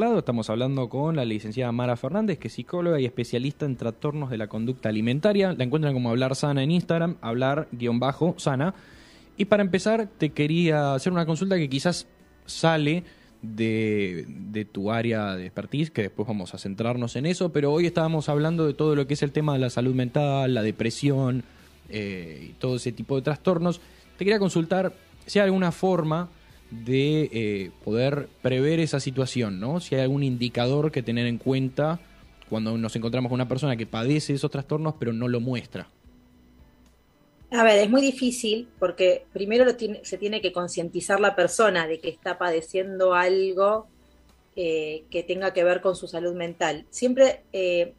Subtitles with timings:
[0.00, 4.38] Estamos hablando con la licenciada Mara Fernández, que es psicóloga y especialista en trastornos de
[4.38, 5.52] la conducta alimentaria.
[5.52, 8.74] La encuentran como Hablar Sana en Instagram, hablar-sana.
[9.36, 12.06] Y para empezar, te quería hacer una consulta que quizás
[12.46, 13.04] sale
[13.42, 17.84] de, de, tu área de expertise, que después vamos a centrarnos en eso, pero hoy
[17.84, 21.44] estábamos hablando de todo lo que es el tema de la salud mental, la depresión
[21.90, 23.82] eh, y todo ese tipo de trastornos.
[24.16, 24.94] Te quería consultar
[25.26, 26.30] si hay alguna forma
[26.70, 29.80] de eh, poder prever esa situación, ¿no?
[29.80, 32.00] Si hay algún indicador que tener en cuenta
[32.48, 35.88] cuando nos encontramos con una persona que padece esos trastornos pero no lo muestra.
[37.52, 39.64] A ver, es muy difícil porque primero
[40.02, 43.88] se tiene que concientizar la persona de que está padeciendo algo
[44.54, 46.86] eh, que tenga que ver con su salud mental.
[46.90, 47.94] Siempre eh,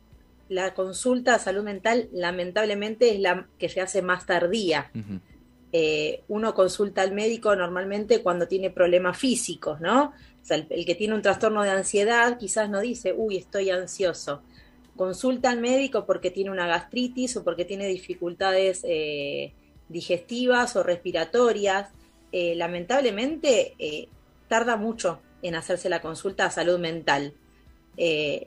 [0.47, 4.89] la consulta a salud mental lamentablemente es la que se hace más tardía.
[5.73, 10.07] Eh, uno consulta al médico normalmente cuando tiene problemas físicos, ¿no?
[10.41, 14.41] O sea, el, que tiene un trastorno de ansiedad quizás no dice, uy, estoy ansioso.
[14.97, 19.53] Consulta al médico porque tiene una gastritis o porque tiene dificultades eh,
[19.87, 21.89] digestivas o respiratorias.
[22.33, 24.09] Eh, lamentablemente
[24.49, 27.33] tarda mucho en hacerse la consulta a salud mental.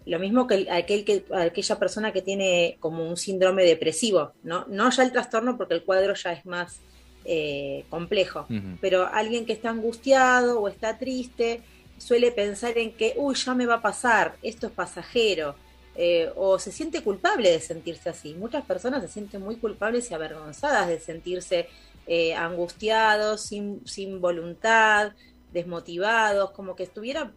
[0.05, 4.67] lo mismo que, aquel que aquella persona que tiene como un síndrome depresivo, ¿no?
[4.69, 6.81] no ya el trastorno porque el cuadro ya es más
[7.25, 8.47] eh, complejo.
[8.81, 11.63] Pero alguien que está angustiado o está triste
[11.99, 15.55] suele pensar en que, uy, ya me va a pasar, esto es pasajero.
[15.97, 18.35] Eh, o se siente culpable de sentirse así.
[18.35, 21.69] Muchas personas se sienten muy culpables y avergonzadas de sentirse
[22.07, 25.13] eh, angustiados, sin, sin voluntad,
[25.53, 27.33] desmotivados, como que estuviera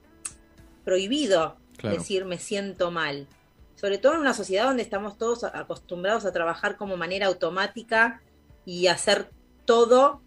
[0.84, 3.28] prohibido decir me siento mal.
[3.76, 8.22] Sobre todo en una sociedad donde estamos todos acostumbrados a trabajar como manera automática
[8.66, 9.30] y hacer
[9.68, 10.22] todo,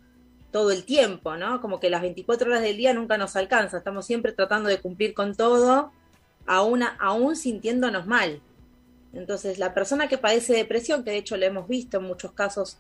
[0.53, 1.61] todo el tiempo, ¿no?
[1.61, 5.15] Como que las 24 horas del día nunca nos alcanza, estamos siempre tratando de cumplir
[5.15, 5.91] con todo,
[6.47, 8.41] aún, aún sintiéndonos mal.
[9.13, 12.79] Entonces, la persona que padece depresión, que de hecho lo hemos visto en muchos casos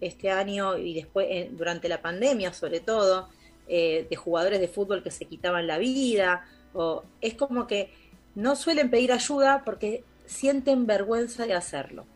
[0.00, 3.28] este año y después durante la pandemia, sobre todo,
[3.66, 6.44] eh, de jugadores de fútbol que se quitaban la vida,
[6.74, 7.92] o es como que
[8.34, 12.06] no suelen pedir ayuda porque sienten vergüenza de hacerlo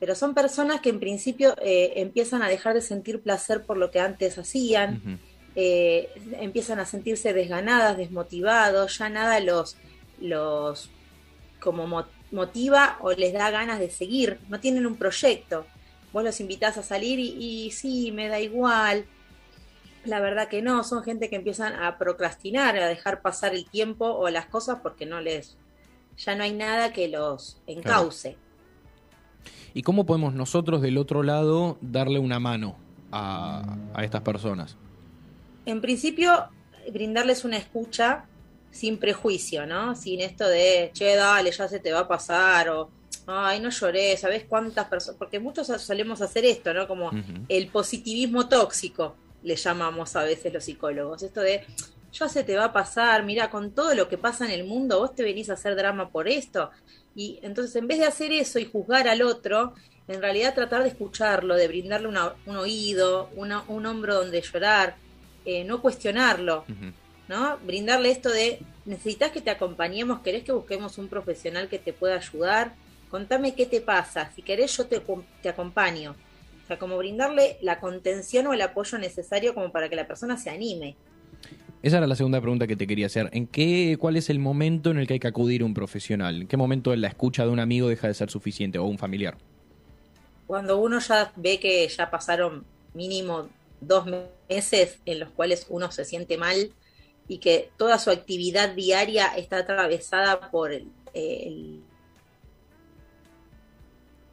[0.00, 3.90] pero son personas que en principio eh, empiezan a dejar de sentir placer por lo
[3.90, 5.20] que antes hacían,
[5.56, 6.10] eh,
[6.40, 9.76] empiezan a sentirse desganadas, desmotivados, ya nada los,
[10.20, 10.90] los
[11.60, 15.66] como motiva o les da ganas de seguir, no tienen un proyecto.
[16.12, 19.04] Vos los invitás a salir y, y sí, me da igual.
[20.04, 24.06] La verdad que no, son gente que empiezan a procrastinar, a dejar pasar el tiempo
[24.06, 25.56] o las cosas porque no les,
[26.16, 28.36] ya no hay nada que los encauce.
[29.74, 32.76] ¿Y cómo podemos nosotros del otro lado darle una mano
[33.12, 34.76] a, estas personas?
[35.66, 36.48] En principio,
[36.92, 38.24] brindarles una escucha
[38.70, 39.94] sin prejuicio, ¿no?
[39.94, 42.90] Sin esto de, che, dale, ya se te va a pasar, o,
[43.26, 45.18] ay, no lloré, ¿sabes cuántas personas?
[45.18, 46.86] Porque muchos solemos hacer esto, ¿no?
[46.86, 47.10] Como
[47.48, 51.22] el positivismo tóxico, le llamamos a veces los psicólogos.
[51.22, 51.64] Esto de,
[52.12, 54.98] ya se te va a pasar, mira, con todo lo que pasa en el mundo,
[54.98, 56.70] vos te venís a hacer drama por esto.
[57.18, 59.74] Y entonces, en vez de hacer eso y juzgar al otro,
[60.06, 64.94] en realidad tratar de escucharlo, de brindarle un oído, un hombro donde llorar,
[65.44, 66.64] eh, no cuestionarlo,
[67.26, 67.58] ¿no?
[67.66, 72.14] Brindarle esto de, necesitas que te acompañemos, querés que busquemos un profesional que te pueda
[72.14, 72.76] ayudar,
[73.10, 75.02] contame qué te pasa, si querés yo te,
[75.42, 76.14] te acompaño.
[76.62, 80.38] O sea, como brindarle la contención o el apoyo necesario como para que la persona
[80.38, 80.94] se anime.
[81.82, 83.30] Esa era la segunda pregunta que te quería hacer.
[83.32, 86.42] ¿En qué, cuál es el momento en el que hay que acudir a un profesional?
[86.42, 89.38] ¿En qué momento la escucha de un amigo deja de ser suficiente o un familiar?
[90.46, 93.48] Cuando uno ya ve que ya pasaron mínimo
[93.80, 94.06] dos
[94.48, 96.72] meses en los cuales uno se siente mal
[97.28, 100.88] y que toda su actividad diaria está atravesada por el,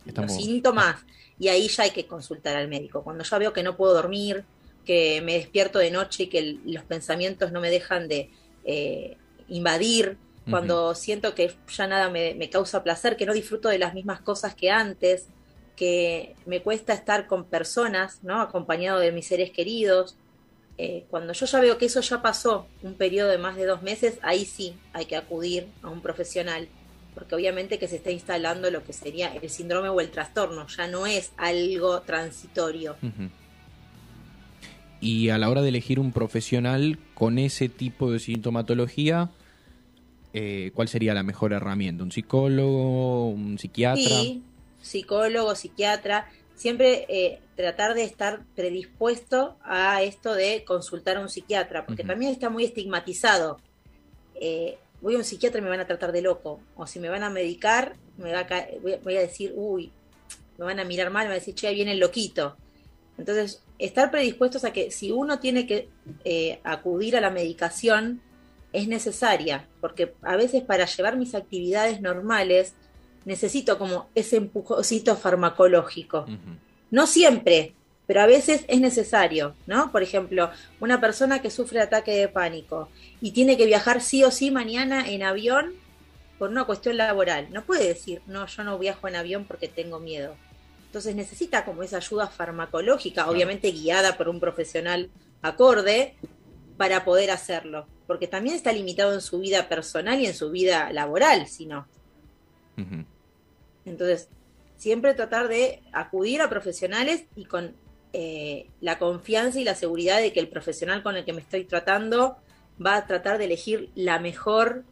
[0.05, 1.03] los síntomas
[1.39, 3.03] y ahí ya hay que consultar al médico.
[3.03, 4.45] Cuando ya veo que no puedo dormir,
[4.85, 8.29] que me despierto de noche y que los pensamientos no me dejan de
[8.63, 9.17] eh,
[9.49, 10.17] invadir,
[10.49, 14.53] cuando siento que ya nada me, causa placer, que no disfruto de las mismas cosas
[14.53, 15.25] que antes,
[15.75, 18.39] que me cuesta estar con personas, ¿no?
[18.41, 20.15] Acompañado de mis seres queridos.
[20.77, 23.81] Eh, cuando yo ya veo que eso ya pasó un periodo de más de dos
[23.81, 26.67] meses, ahí sí hay que acudir a un profesional,
[27.15, 30.87] porque obviamente que se está instalando lo que sería el síndrome o el trastorno, ya
[30.87, 32.97] no es algo transitorio
[34.99, 39.29] y a la hora de elegir un profesional con ese tipo de sintomatología,
[40.33, 42.03] eh, ¿cuál sería la mejor herramienta?
[42.03, 44.03] ¿Un psicólogo, un psiquiatra?
[44.03, 44.43] Sí,
[44.81, 46.29] psicólogo, psiquiatra.
[46.55, 52.31] Siempre eh, tratar de estar predispuesto a esto de consultar a un psiquiatra, porque también
[52.31, 53.59] está muy estigmatizado.
[54.35, 57.09] Eh, voy a un psiquiatra y me van a tratar de loco, o si me
[57.09, 58.67] van a medicar, me va a
[59.03, 59.91] voy, a, decir, uy,
[60.57, 62.57] me van a mirar mal, me van a decir, che, ahí viene el loquito.
[63.17, 65.89] Entonces, estar predispuestos a que si uno tiene que
[66.23, 68.21] eh, acudir a la medicación,
[68.73, 72.73] es necesaria, porque a veces para llevar mis actividades normales
[73.23, 76.25] necesito como ese empujoncito farmacológico.
[76.91, 77.73] No siempre,
[78.05, 79.91] pero a veces es necesario, ¿no?
[79.91, 82.89] Por ejemplo, una persona que sufre ataque de pánico
[83.21, 85.73] y tiene que viajar sí o sí mañana en avión
[86.37, 89.99] por una cuestión laboral, no puede decir, no, yo no viajo en avión porque tengo
[89.99, 90.35] miedo.
[90.95, 95.09] Entonces necesita como esa ayuda farmacológica, obviamente guiada por un profesional
[95.41, 96.15] acorde,
[96.77, 100.93] para poder hacerlo, porque también está limitado en su vida personal y en su vida
[100.93, 101.85] laboral, si no.
[103.83, 104.29] Entonces,
[104.77, 107.75] siempre tratar de acudir a profesionales y con
[108.13, 111.65] eh, la confianza y la seguridad de que el profesional con el que me estoy
[111.65, 112.37] tratando
[112.83, 114.85] va a tratar de elegir la mejor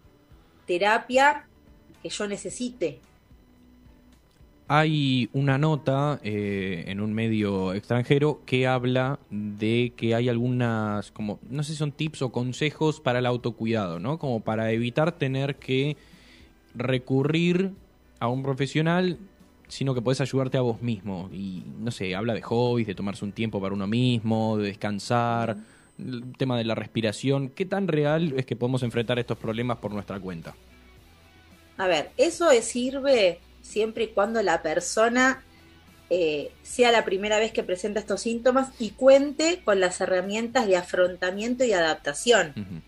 [0.68, 1.48] terapia
[2.02, 3.00] que yo necesite.
[4.76, 11.40] Hay una nota eh, en un medio extranjero que habla de que hay algunas, como,
[11.48, 14.18] no sé si son tips o consejos para el autocuidado, ¿no?
[14.18, 15.96] Como para evitar tener que
[16.74, 17.70] recurrir
[18.20, 19.20] a un profesional,
[19.68, 21.30] sino que puedes ayudarte a vos mismo.
[21.32, 25.56] Y no sé, habla de hobbies, de tomarse un tiempo para uno mismo, de descansar,
[26.00, 27.50] el tema de la respiración.
[27.50, 30.56] ¿Qué tan real es que podemos enfrentar estos problemas por nuestra cuenta?
[31.78, 35.44] A ver, eso sirve siempre y cuando la persona
[36.12, 40.78] eh, sea la primera vez que presenta estos síntomas y cuente con las herramientas de
[40.78, 42.84] afrontamiento y adaptación.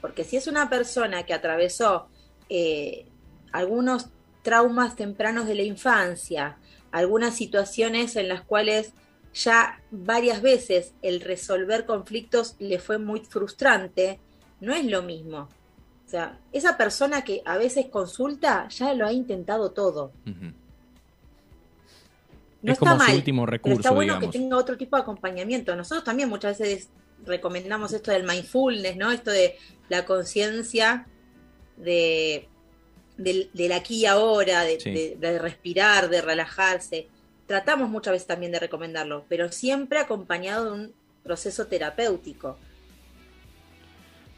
[0.00, 2.08] Porque si es una persona que atravesó
[2.48, 3.04] eh,
[3.52, 4.06] algunos
[4.42, 6.56] traumas tempranos de la infancia,
[6.92, 8.92] algunas situaciones en las cuales
[9.34, 14.18] ya varias veces el resolver conflictos le fue muy frustrante,
[14.60, 15.48] no es lo mismo.
[16.06, 20.12] O sea, esa persona que a veces consulta ya lo ha intentado todo.
[22.62, 23.80] No es está como mal, su último recurso.
[23.80, 25.74] está bueno que tenga otro tipo de acompañamiento.
[25.74, 26.90] Nosotros también muchas veces
[27.24, 29.10] recomendamos esto del mindfulness, ¿no?
[29.10, 29.56] Esto de
[29.88, 31.06] la conciencia
[31.76, 32.48] de
[33.16, 37.08] del, aquí y ahora, de, respirar, de relajarse.
[37.46, 42.58] Tratamos muchas veces también de recomendarlo, pero siempre acompañado de un proceso terapéutico.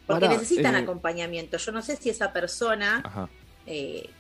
[0.09, 1.59] Porque necesitan eh, acompañamiento.
[1.59, 3.29] Yo no sé si esa persona,
[3.67, 4.11] eh,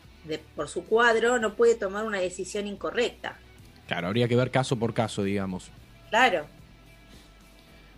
[0.55, 3.38] por su cuadro, no puede tomar una decisión incorrecta.
[3.87, 5.70] Claro, habría que ver caso por caso, digamos.
[6.11, 6.44] Claro.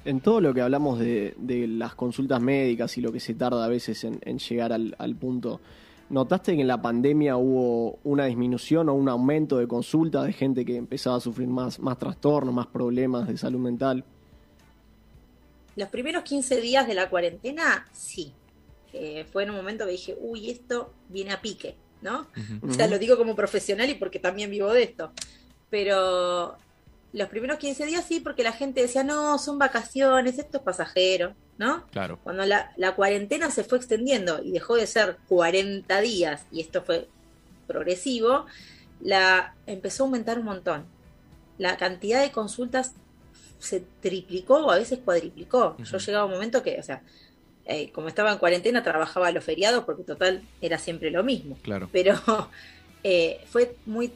[0.04, 1.34] En todo lo que hablamos de,
[1.68, 5.60] las consultas médicas y lo que se tarda a veces en, llegar al, al punto,
[6.10, 10.64] ¿Notaste que en la pandemia hubo una disminución o un aumento de consultas de gente
[10.64, 14.04] que empezaba a sufrir más, más trastornos, más problemas de salud mental?
[15.80, 18.34] Los primeros 15 días de la cuarentena, sí.
[18.92, 22.26] Eh, fue en un momento que dije, uy, esto viene a pique, ¿no?
[22.60, 25.10] O sea, lo digo como profesional y porque también vivo de esto.
[25.70, 26.58] Pero
[27.14, 31.34] los primeros 15 días sí, porque la gente decía, no, son vacaciones, esto es pasajero,
[31.56, 31.86] ¿no?
[31.92, 32.18] Claro.
[32.22, 37.08] Cuando la, cuarentena se fue extendiendo y dejó de ser 40 días, y esto fue
[37.66, 38.44] progresivo,
[39.00, 40.84] la empezó a aumentar un montón.
[41.56, 42.92] La cantidad de consultas
[43.60, 45.76] se triplicó o a veces cuadriplicó.
[45.78, 47.02] Yo llegaba a un momento que, o sea,
[47.66, 51.56] eh, como estaba en cuarentena, trabajaba a los feriados porque total era siempre lo mismo.
[51.62, 51.88] Claro.
[51.92, 52.18] Pero
[53.04, 54.12] eh, fue muy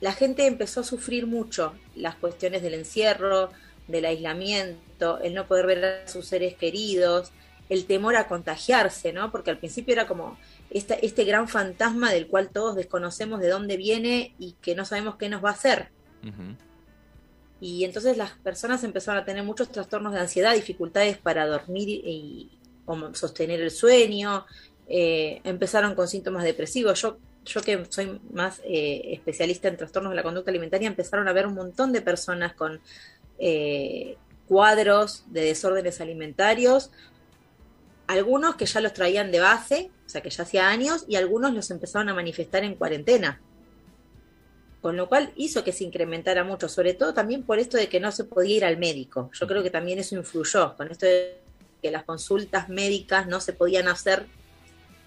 [0.00, 3.50] la gente empezó a sufrir mucho las cuestiones del encierro,
[3.88, 7.32] del aislamiento, el no poder ver a sus seres queridos,
[7.68, 9.32] el temor a contagiarse, ¿no?
[9.32, 10.38] Porque al principio era como
[10.70, 15.28] este gran fantasma del cual todos desconocemos de dónde viene y que no sabemos qué
[15.28, 15.88] nos va a hacer.
[17.60, 22.50] Y entonces las personas empezaron a tener muchos trastornos de ansiedad, dificultades para dormir y,
[23.14, 24.46] sostener el sueño,
[24.88, 27.00] eh, empezaron con síntomas depresivos.
[27.02, 31.32] Yo yo que soy más eh, especialista en trastornos de la conducta alimentaria, empezaron a
[31.32, 32.80] ver un montón de personas con
[33.38, 34.16] eh,
[34.48, 36.90] cuadros de desórdenes alimentarios,
[38.06, 41.54] algunos que ya los traían de base, o sea que ya hacía años, y algunos
[41.54, 43.40] los empezaron a manifestar en cuarentena.
[44.86, 47.98] Con lo cual hizo que se incrementara mucho, sobre todo también por esto de que
[47.98, 49.32] no se podía ir al médico.
[49.32, 51.40] Yo creo que también eso influyó, con esto de
[51.82, 54.26] que las consultas médicas no se podían hacer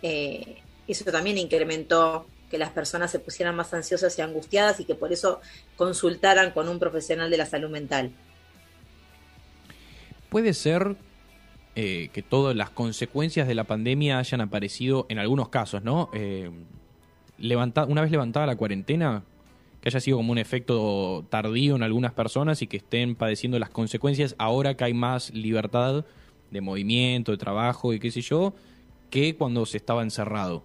[0.02, 4.96] eh, eso también incrementó que las personas se pusieran más ansiosas y angustiadas y que
[4.96, 5.40] por eso
[5.78, 8.12] consultaran con un profesional de la salud mental.
[10.28, 10.98] Puede ser
[11.78, 16.10] eh, que todas las consecuencias de la pandemia hayan aparecido en algunos casos, ¿no?
[16.12, 16.52] Eh,
[17.42, 19.24] una vez levantada la cuarentena,
[19.82, 23.70] que haya sido como un efecto tardío en algunas personas y que estén padeciendo las
[23.70, 26.06] consecuencias ahora que hay más libertad
[26.52, 28.54] de movimiento, de trabajo y qué sé yo,
[29.10, 30.64] que cuando se estaba encerrado.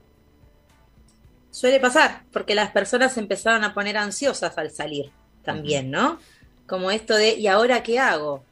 [1.51, 5.11] Suele pasar, porque las personas empezaron a poner ansiosas al salir
[5.45, 6.19] también, ¿no?
[6.67, 8.43] Como esto de, ¿y ahora qué hago?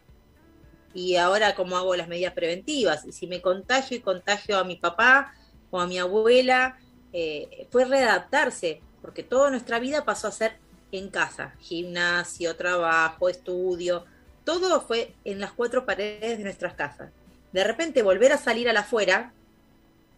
[0.95, 3.05] ¿Y ahora cómo hago las medidas preventivas?
[3.05, 5.33] Y si me contagio y contagio a mi papá
[5.71, 6.79] o a mi abuela,
[7.13, 10.53] eh, fue readaptarse, porque toda nuestra vida pasó a ser
[10.93, 14.05] en casa, gimnasio, trabajo, estudio,
[14.45, 17.11] todo fue en las cuatro paredes de nuestras casas.
[17.53, 19.33] De repente volver a salir a la afuera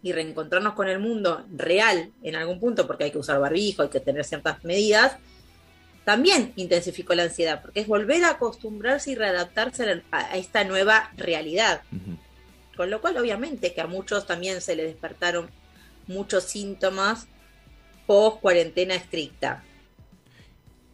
[0.01, 3.89] y reencontrarnos con el mundo real en algún punto, porque hay que usar barbijo, hay
[3.89, 5.17] que tener ciertas medidas,
[6.03, 11.81] también intensificó la ansiedad, porque es volver a acostumbrarse y readaptarse a, esta nueva realidad.
[12.77, 15.49] Con lo cual, obviamente, que a muchos también se les despertaron
[16.05, 17.27] muchos síntomas
[18.05, 19.63] post cuarentena estricta.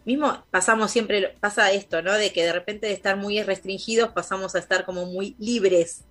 [0.05, 2.13] Mismo pasamos siempre, pasa esto, ¿no?
[2.13, 6.03] De que de repente de estar muy restringidos pasamos a estar como muy libres.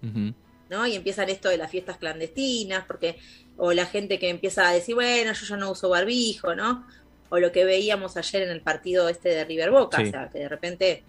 [0.70, 0.86] ¿no?
[0.86, 3.18] Y empiezan esto de las fiestas clandestinas, porque,
[3.58, 6.86] o la gente que empieza a decir, bueno, yo ya no uso barbijo, ¿no?
[7.28, 10.38] O lo que veíamos ayer en el partido este de River Boca, o sea, que
[10.38, 11.02] de repente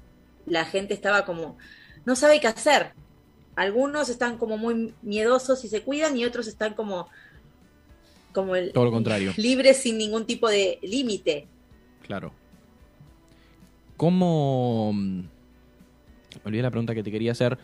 [0.48, 1.58] la gente estaba como,
[2.06, 2.94] no sabe qué hacer.
[3.56, 7.08] Algunos están como muy miedosos y se cuidan, y otros están como,
[8.34, 11.48] como el, todo lo contrario, libres sin ningún tipo de límite.
[12.06, 12.32] Claro.
[13.98, 14.92] ¿Cómo?
[14.94, 15.24] Me
[16.46, 17.58] olvidé la pregunta que te quería hacer.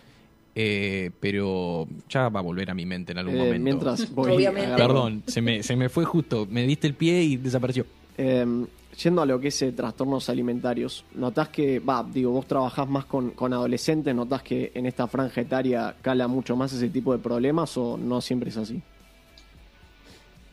[0.60, 3.64] Eh, pero ya va a volver a mi mente en algún Eh, momento.
[3.64, 4.76] mientras voy Obviamente.
[4.76, 6.48] Perdón, se me, se me fue justo.
[6.50, 7.86] Me diste el pie y desapareció.
[8.18, 8.66] Eh,
[9.04, 13.06] yendo a lo que es eh, trastornos alimentarios, ¿notás que, va, digo, vos trabajás más
[13.06, 17.20] con, con adolescentes, ¿notás que en esta franja etaria cala mucho más ese tipo de
[17.20, 18.82] problemas o no siempre es así?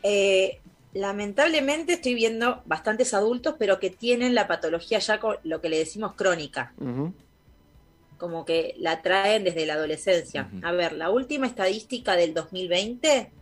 [0.05, 0.61] Eh,
[0.93, 5.79] lamentablemente estoy viendo bastantes adultos, pero que tienen la patología ya con lo que le
[5.79, 6.75] decimos crónica,
[8.19, 10.51] como que la traen desde la adolescencia.
[10.63, 13.33] A ver, la última estadística del 2020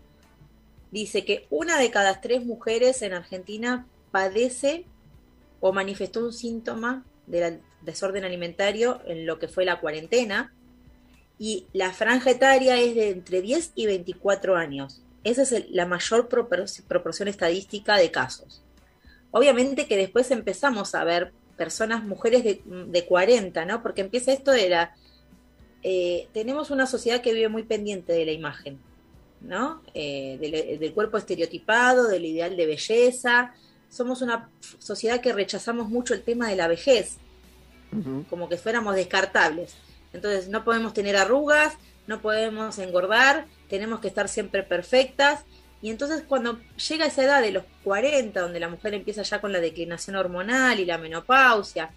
[0.92, 4.86] dice que una de cada tres mujeres en Argentina padece
[5.60, 10.54] o manifestó un síntoma del desorden alimentario en lo que fue la cuarentena.
[11.38, 15.02] Y la franja etaria es de entre 10 y 24 años.
[15.24, 18.62] Esa es el- la mayor propor- proporción estadística de casos.
[19.30, 23.82] Obviamente que después empezamos a ver personas, mujeres de, de 40, ¿no?
[23.82, 24.94] Porque empieza esto de la...
[25.82, 28.78] eh, tenemos una sociedad que vive muy pendiente de la imagen,
[29.40, 29.82] ¿no?
[29.94, 33.54] Eh, del, del cuerpo estereotipado, del ideal de belleza.
[33.88, 34.48] Somos una
[34.78, 37.16] sociedad que rechazamos mucho el tema de la vejez
[38.30, 39.74] como que fuéramos descartables.
[40.14, 41.74] Entonces no podemos tener arrugas,
[42.06, 45.44] no podemos engordar, tenemos que estar siempre perfectas.
[45.80, 49.50] Y entonces cuando llega esa edad de los 40, donde la mujer empieza ya con
[49.50, 51.90] la declinación hormonal y la menopausia,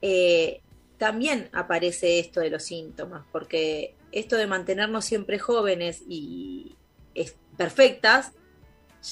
[0.00, 0.60] eh,
[0.96, 6.76] también aparece esto de los síntomas, porque esto de mantenernos siempre jóvenes y
[7.56, 8.30] perfectas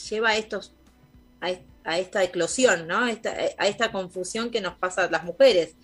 [0.08, 0.72] lleva a estos
[1.40, 2.98] a, est- a esta eclosión, ¿no?
[3.58, 5.74] A esta confusión que nos pasa a las mujeres.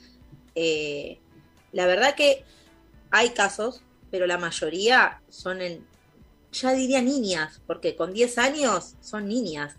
[0.54, 1.18] Eh,
[1.72, 2.44] la verdad que
[3.10, 5.84] hay casos, pero la mayoría son en,
[6.52, 9.74] ya diría niñas, porque con 10 años son niñas.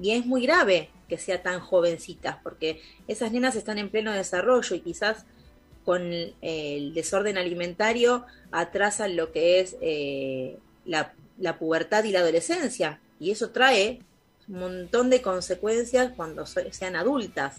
[0.00, 4.74] Y es muy grave que sea tan jovencitas, porque esas nenas están en pleno desarrollo
[4.74, 5.24] y quizás
[5.84, 6.02] con
[6.40, 13.00] el, desorden alimentario atrasan lo que es eh, la, la pubertad y la adolescencia.
[13.20, 14.00] Y eso trae
[14.48, 17.56] un montón de consecuencias cuando so- sean adultas.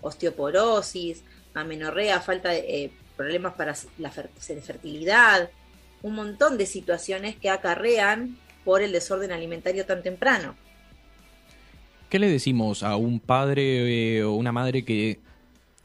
[0.00, 1.22] Osteoporosis,
[1.54, 4.28] amenorrea, falta de eh, problemas para la fer-
[4.62, 5.50] fertilidad,
[6.04, 10.54] un montón de situaciones que acarrean por el desorden alimentario tan temprano.
[12.10, 15.20] ¿Qué le decimos a un padre eh, o una madre que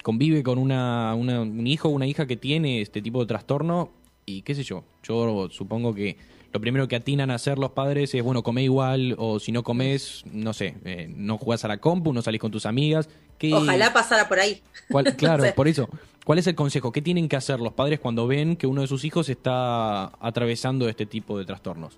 [0.03, 3.91] convive con una, un hijo o una hija que tiene este tipo de trastorno?
[4.25, 6.17] Y qué sé yo, yo supongo que
[6.51, 9.61] lo primero que atinan a hacer los padres es, bueno, come igual, o si no
[9.63, 13.07] comes, no sé, eh, no jugás a la compu, no salís con tus amigas.
[13.37, 14.61] ¿Qué- Ojalá pasara por ahí.
[14.89, 15.87] cuál- claro, por eso.
[16.25, 16.91] ¿Cuál es el consejo?
[16.91, 20.87] ¿Qué tienen que hacer los padres cuando ven que uno de sus hijos está atravesando
[20.89, 21.97] este tipo de trastornos?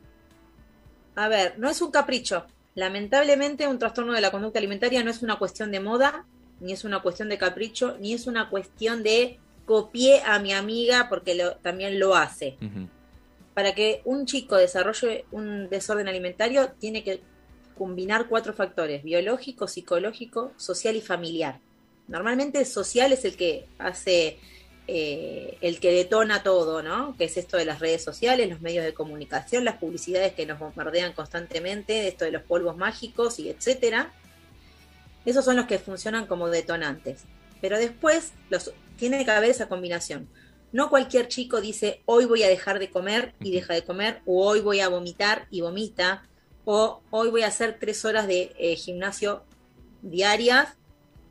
[1.16, 2.46] A ver, no es un capricho.
[2.76, 6.26] Lamentablemente un trastorno de la conducta alimentaria no es una cuestión de moda,
[6.62, 11.08] ni es una cuestión de capricho, ni es una cuestión de copié a mi amiga
[11.10, 12.58] porque lo- también lo hace.
[12.62, 12.88] Ujú.
[13.54, 17.22] Para que un chico desarrolle un desorden alimentario tiene que
[17.78, 21.60] combinar cuatro factores, biológico, psicológico, social y familiar.
[22.08, 24.38] Normalmente social es el que hace,
[24.88, 27.16] eh, el que detona todo, ¿no?
[27.18, 30.60] Que es esto de las redes sociales, los medios de comunicación, las publicidades que nos
[30.60, 34.12] bombardean constantemente, esto de los polvos mágicos y etcétera.
[35.26, 37.24] Esos son los que funcionan como detonantes.
[37.62, 40.28] Pero después los, tiene que haber esa combinación.
[40.72, 44.48] No cualquier chico dice, hoy voy a dejar de comer y deja de comer, o
[44.48, 46.24] hoy voy a vomitar y vomita,
[46.64, 49.44] o hoy voy a hacer tres horas de eh, gimnasio
[50.02, 50.78] diarias,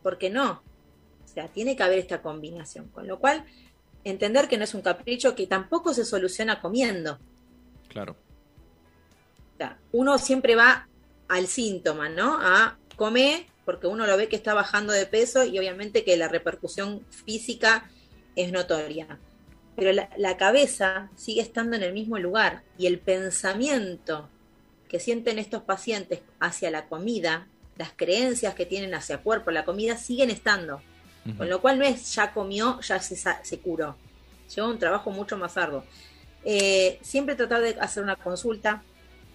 [0.03, 0.63] porque no.
[1.25, 2.89] O sea, tiene que haber esta combinación.
[2.89, 3.45] Con lo cual,
[4.05, 7.19] entender que no es un capricho que tampoco se soluciona comiendo.
[7.89, 8.17] Claro.
[9.55, 10.89] O sea, uno siempre va
[11.29, 12.39] al síntoma, ¿no?
[12.41, 16.29] A comer, porque uno lo ve que está bajando de peso y obviamente que la
[16.29, 17.89] repercusión física
[18.37, 19.19] es notoria.
[19.77, 24.29] Pero la, la cabeza sigue estando en el mismo lugar y el pensamiento
[24.89, 27.47] que sienten estos pacientes hacia la comida,
[27.77, 30.83] las creencias que tienen hacia el cuerpo, la comida, siguen estando.
[31.37, 33.95] Con lo cual no es ya comió, ya se, se curó.
[34.55, 35.85] Lleva un trabajo mucho más arduo.
[36.45, 38.83] Eh, siempre tratar de hacer una consulta,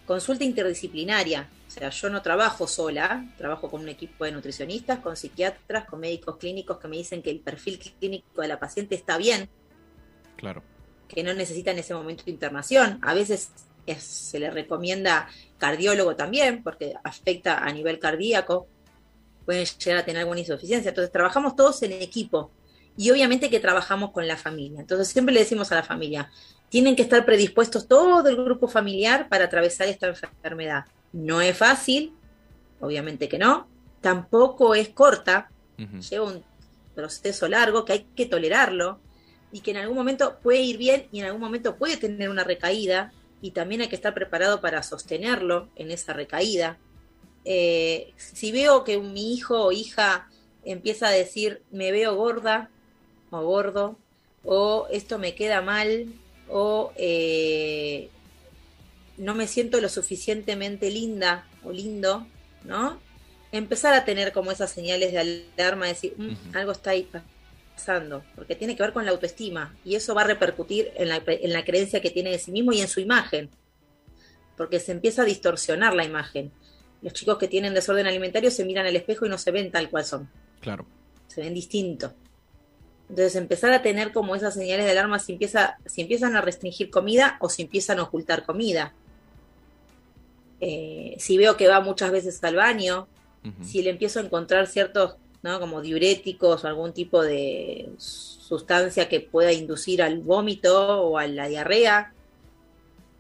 [0.05, 1.47] consulta interdisciplinaria.
[1.67, 5.99] O sea, yo no trabajo sola, trabajo con un equipo de nutricionistas, con psiquiatras, con
[5.99, 9.47] médicos clínicos que me dicen que el perfil clínico de la paciente está bien.
[10.35, 10.63] Claro.
[11.07, 12.99] Que no necesita en ese momento internación.
[13.01, 13.51] A veces
[13.97, 15.27] se le recomienda
[15.57, 18.67] cardiólogo también, porque afecta a nivel cardíaco
[19.45, 20.89] pueden llegar a tener alguna insuficiencia.
[20.89, 22.51] Entonces trabajamos todos en equipo
[22.97, 24.79] y obviamente que trabajamos con la familia.
[24.79, 26.31] Entonces siempre le decimos a la familia,
[26.69, 30.85] tienen que estar predispuestos todo el grupo familiar para atravesar esta enfermedad.
[31.13, 32.13] No es fácil,
[32.79, 33.67] obviamente que no,
[34.01, 36.43] tampoco es corta, lleva un
[36.95, 38.99] proceso largo que hay que tolerarlo
[39.51, 42.43] y que en algún momento puede ir bien y en algún momento puede tener una
[42.43, 46.77] recaída y también hay que estar preparado para sostenerlo en esa recaída.
[47.45, 50.29] Eh, si veo que mi hijo o hija
[50.63, 52.69] empieza a decir me veo gorda
[53.29, 53.97] o gordo,
[54.43, 56.07] o esto me queda mal,
[56.49, 58.09] o eh,
[59.17, 62.27] no me siento lo suficientemente linda o lindo,
[62.63, 62.99] ¿no?
[63.51, 67.07] Empezar a tener como esas señales de alarma, decir, mm, algo está ahí
[67.75, 71.21] pasando, porque tiene que ver con la autoestima y eso va a repercutir en la,
[71.27, 73.49] en la creencia que tiene de sí mismo y en su imagen,
[74.57, 76.51] porque se empieza a distorsionar la imagen
[77.05, 79.91] los chicos que tienen desorden alimentario se miran al espejo y no se ven tal
[79.91, 80.27] cual son.
[80.59, 80.87] Claro.
[81.27, 82.13] Se ven distintos.
[83.09, 86.89] Entonces empezar a tener como esas señales de alarma si, empieza, si empiezan a restringir
[86.89, 88.95] comida o si empiezan a ocultar comida.
[90.59, 93.07] Eh, si veo que va muchas veces al baño,
[93.61, 95.59] si le empiezo a encontrar ciertos, ¿no?
[95.59, 101.47] como diuréticos o algún tipo de sustancia que pueda inducir al vómito o a la
[101.47, 102.13] diarrea,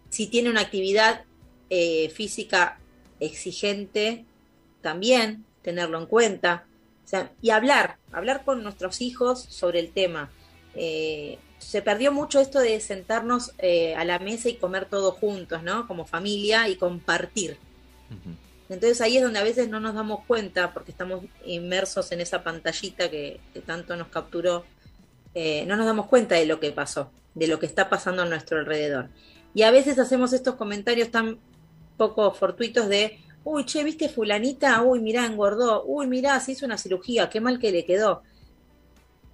[0.09, 1.23] si tiene una actividad
[1.69, 2.79] eh, física
[3.19, 4.25] exigente,
[4.81, 6.65] también tenerlo en cuenta.
[7.43, 10.31] y hablar, hablar con nuestros hijos sobre el tema.
[10.73, 15.61] Eh, se perdió mucho esto de sentarnos eh, a la mesa y comer todos juntos,
[15.61, 15.87] ¿no?
[15.87, 17.57] Como familia y compartir.
[18.69, 22.43] Entonces ahí es donde a veces no nos damos cuenta, porque estamos inmersos en esa
[22.43, 24.65] pantallita que, tanto nos capturó,
[25.33, 28.25] eh, no nos damos cuenta de lo que pasó, de lo que está pasando a
[28.25, 29.09] nuestro alrededor.
[29.53, 31.39] Y a veces hacemos estos comentarios tan
[31.97, 34.81] poco fortuitos de, uy, che, ¿viste fulanita?
[34.81, 35.83] Uy, mirá, engordó.
[35.85, 38.23] Uy, mirá, se hizo una cirugía, qué mal que le quedó.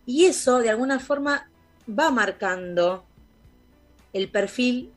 [0.06, 1.50] Y eso, de alguna forma,
[1.88, 3.06] va marcando
[4.14, 4.92] el perfil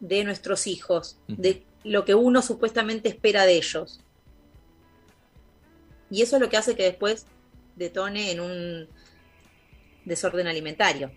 [0.00, 4.00] de nuestros hijos, de lo que uno supuestamente espera de ellos.
[6.10, 7.26] Y eso es lo que hace que después
[7.76, 8.88] detone en un
[10.04, 11.10] desorden alimentario.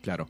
[0.00, 0.28] Claro.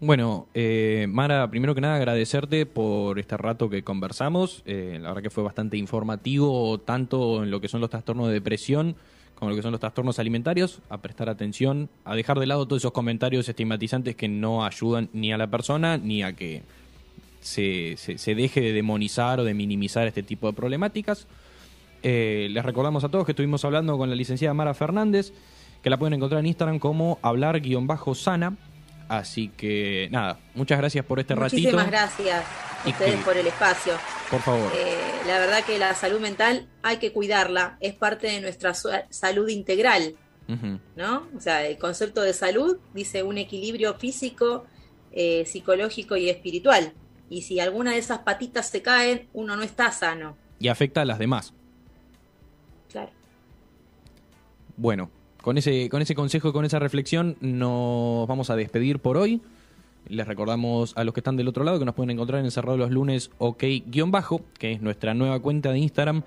[0.00, 4.62] Bueno, eh, Mara, primero que nada agradecerte por este rato que conversamos.
[4.64, 8.34] Eh, la verdad que fue bastante informativo, tanto en lo que son los trastornos de
[8.34, 8.96] depresión
[9.34, 12.82] como lo que son los trastornos alimentarios, a prestar atención, a dejar de lado todos
[12.82, 16.62] esos comentarios estigmatizantes que no ayudan ni a la persona ni a que
[17.40, 21.26] se, se, deje de demonizar o de minimizar este tipo de problemáticas.
[22.02, 25.32] Eh, les recordamos a todos que estuvimos hablando con la licenciada Mara Fernández,
[25.82, 28.56] que la pueden encontrar en Instagram como hablar-sana
[29.10, 31.56] Así que nada, muchas gracias por este ratito.
[31.56, 32.44] Muchísimas gracias
[32.84, 33.94] a ustedes por el espacio.
[34.30, 34.70] Por favor.
[34.72, 39.48] Eh, la verdad que la salud mental hay que cuidarla, es parte de nuestra salud
[39.48, 40.14] integral,
[40.94, 41.26] ¿no?
[41.36, 44.64] O sea, el concepto de salud dice un equilibrio físico,
[45.10, 46.92] eh, psicológico y espiritual.
[47.30, 50.36] Y si alguna de esas patitas se caen, uno no está sano.
[50.58, 51.54] Y afecta a las demás.
[52.90, 53.10] Claro.
[54.76, 59.16] Bueno, con ese, con ese consejo y con esa reflexión nos vamos a despedir por
[59.16, 59.40] hoy.
[60.08, 62.76] Les recordamos a los que están del otro lado que nos pueden encontrar en Cerrado
[62.76, 66.22] los Lunes OK-bajo, que es nuestra nueva cuenta de Instagram